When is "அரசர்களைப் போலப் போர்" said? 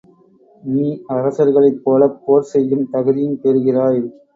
1.15-2.51